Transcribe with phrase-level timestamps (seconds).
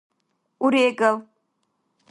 [0.65, 1.17] урегал